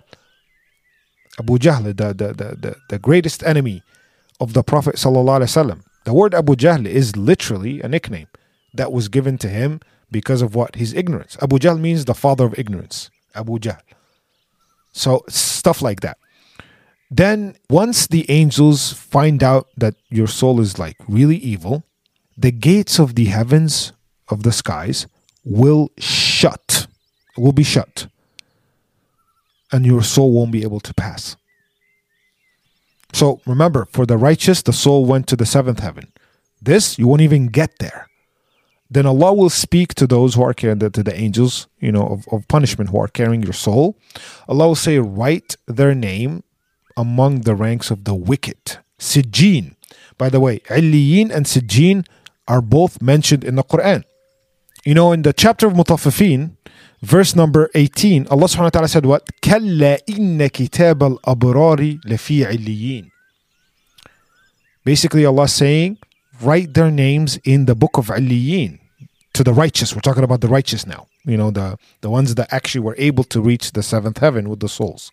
[1.39, 3.82] Abu Jahl, the, the, the, the, greatest enemy
[4.41, 4.97] of the Prophet.
[4.97, 5.82] The
[6.12, 8.28] word Abu Jahl is literally a nickname
[8.74, 9.80] that was given to him
[10.11, 10.74] because of what?
[10.74, 11.36] His ignorance.
[11.41, 13.11] Abu Jahl means the father of ignorance.
[13.34, 13.80] Abu Jahl.
[14.93, 16.18] So stuff like that.
[17.11, 21.84] Then once the angels find out that your soul is like really evil,
[22.36, 23.93] the gates of the heavens
[24.28, 25.07] of the skies
[25.45, 26.86] will shut.
[27.36, 28.09] Will be shut.
[29.72, 31.36] And your soul won't be able to pass.
[33.12, 36.12] So remember, for the righteous, the soul went to the seventh heaven.
[36.60, 38.08] This, you won't even get there.
[38.90, 42.26] Then Allah will speak to those who are carrying, to the angels, you know, of,
[42.32, 43.98] of punishment who are carrying your soul.
[44.48, 46.42] Allah will say, write their name
[46.96, 48.78] among the ranks of the wicked.
[48.98, 49.74] Sijjin.
[50.16, 52.06] By the way, Illiyin and Sijjin
[52.48, 54.04] are both mentioned in the Quran.
[54.84, 56.56] You know, in the chapter of Mutaffifin,
[57.01, 59.30] verse number 18, Allah subhanahu wa ta'ala said what?
[59.41, 63.09] كَلَّا إِنَّ كِتَابَ الْأَبْرَارِ لَفِي عِلِّيِّينَ
[64.86, 65.97] Basically, Allah saying,
[66.41, 68.80] write their names in the book of Aliyin
[69.34, 69.95] to the righteous.
[69.95, 71.07] We're talking about the righteous now.
[71.26, 74.59] You know, the, the ones that actually were able to reach the seventh heaven with
[74.59, 75.11] the souls.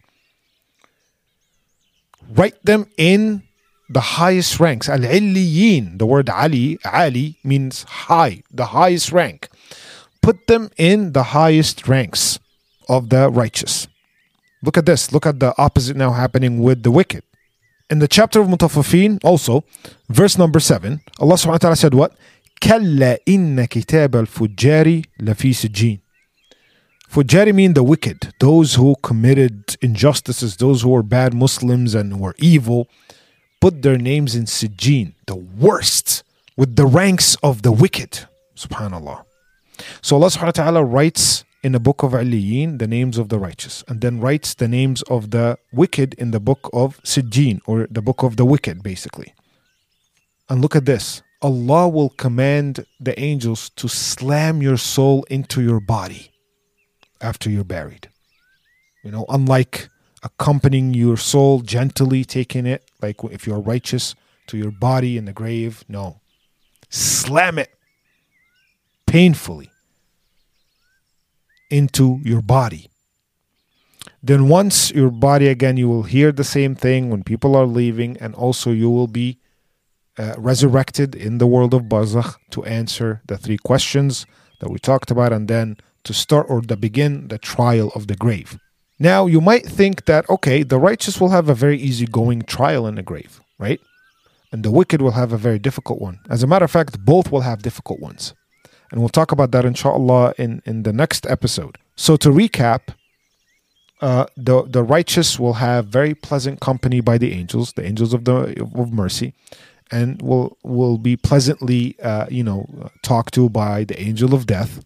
[2.28, 3.42] Write them in
[3.88, 4.88] the highest ranks.
[4.88, 9.48] Al Illiyin, the word Ali, Ali means high, the highest rank.
[10.26, 12.39] put them in the highest ranks
[12.89, 13.88] of the righteous.
[14.63, 15.13] Look at this.
[15.13, 17.21] Look at the opposite now happening with the wicked.
[17.91, 19.63] In the chapter of Mutaffifin, also,
[20.09, 22.17] verse number 7, Allah subhanahu wa ta'ala said what?
[22.59, 25.99] كَلَّا إِنَّ كِتَابَ الْفُجَّارِ لَفِي سِجِّينَ
[27.07, 32.34] Fujari mean the wicked, those who committed injustices, those who were bad Muslims and were
[32.39, 32.88] evil,
[33.61, 36.23] put their names in Sijjin, the worst,
[36.57, 38.26] with the ranks of the wicked.
[38.55, 39.23] SubhanAllah.
[40.01, 43.39] So Allah subhanahu wa ta'ala writes in the book of Aliyin the names of the
[43.39, 47.88] righteous, and then writes the names of the wicked in the book of Sijjin, or
[47.89, 49.34] the book of the wicked, basically.
[50.49, 55.80] And look at this Allah will command the angels to slam your soul into your
[55.80, 56.32] body
[57.21, 58.09] after you're buried.
[59.03, 59.89] You know, unlike
[60.23, 64.15] accompanying your soul gently, taking it, like if you're righteous,
[64.47, 65.84] to your body in the grave.
[65.88, 66.21] No.
[66.89, 67.74] Slam it
[69.16, 69.70] painfully
[71.70, 72.89] into your body.
[74.22, 78.18] Then, once your body again, you will hear the same thing when people are leaving,
[78.18, 79.39] and also you will be
[80.18, 84.26] uh, resurrected in the world of Barzakh to answer the three questions
[84.59, 88.18] that we talked about, and then to start or to begin the trial of the
[88.18, 88.59] grave.
[88.99, 92.95] Now, you might think that, okay, the righteous will have a very easygoing trial in
[92.95, 93.80] the grave, right?
[94.51, 96.20] And the wicked will have a very difficult one.
[96.30, 98.34] As a matter of fact, both will have difficult ones.
[98.95, 101.77] And we'll talk about that, inshallah, in, in the next episode.
[101.97, 102.95] So, to recap,
[103.99, 108.23] uh, the, the righteous will have very pleasant company by the angels, the angels of,
[108.23, 109.33] the, of mercy,
[109.91, 114.81] and will, will be pleasantly, uh, you know, talked to by the angel of death.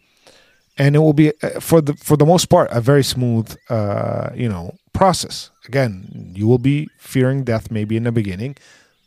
[0.75, 4.29] And it will be uh, for the for the most part a very smooth uh,
[4.33, 5.51] you know process.
[5.67, 8.55] Again you will be fearing death maybe in the beginning.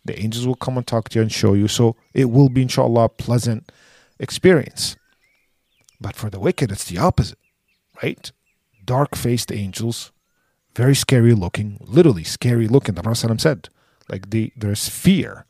[0.05, 1.68] The angels will come and talk to you and show you.
[1.68, 3.72] So it will be inshallah pleasant
[4.23, 4.97] experience
[6.01, 7.39] but for the wicked it's the opposite
[8.03, 8.33] right
[8.85, 10.12] dark faced angels
[10.75, 13.68] very scary looking literally scary looking the prophet said
[14.09, 15.45] like the there's fear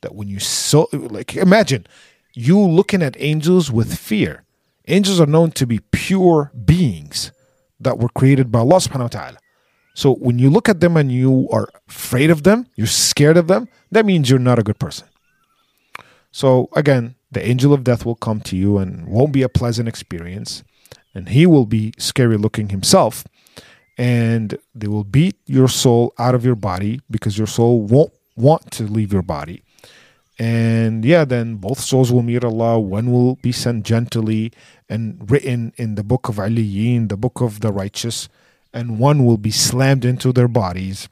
[0.00, 1.86] that when you so like imagine
[2.34, 4.44] you looking at angels with fear
[4.88, 7.30] Angels are known to be pure beings
[7.78, 9.38] that were created by Allah subhanahu wa ta'ala.
[9.94, 13.46] So when you look at them and you are afraid of them, you're scared of
[13.46, 15.06] them, that means you're not a good person.
[16.32, 19.88] So again, the angel of death will come to you and won't be a pleasant
[19.88, 20.62] experience.
[21.14, 23.24] And he will be scary looking himself.
[23.98, 28.70] And they will beat your soul out of your body because your soul won't want
[28.72, 29.62] to leave your body.
[30.38, 32.80] And yeah, then both souls will meet Allah.
[32.80, 34.52] One will be sent gently
[34.88, 38.28] and written in the book of Aliyin, the book of the righteous,
[38.72, 41.08] and one will be slammed into their bodies.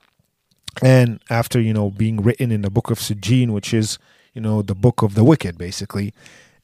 [0.83, 3.99] And after, you know, being written in the book of Sijjin, which is,
[4.41, 6.15] you know, the book of the wicked, basically.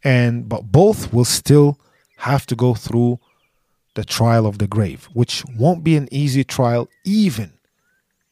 [0.02, 1.78] And but both will still
[2.28, 3.18] have to go through
[3.94, 7.52] the trial of the grave, which won't be an easy trial, even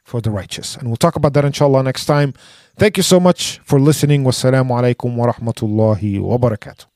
[0.02, 0.76] for the righteous.
[0.76, 2.32] And we'll talk about that inshallah next time.
[2.76, 4.24] Thank you so much for listening.
[4.24, 6.93] Wassalamu alaikum wa rahmatullahi wa barakatuh.